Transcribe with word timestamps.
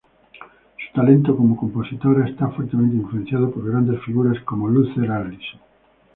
Su 0.79 0.93
talento 0.95 1.35
como 1.37 1.55
compositora 1.55 2.27
está 2.27 2.47
fuertemente 2.49 2.95
influenciado 2.95 3.51
por 3.51 3.69
grandes 3.69 4.01
figuras 4.03 4.43
como 4.45 4.67
Luther 4.67 5.11
Allison. 5.11 5.59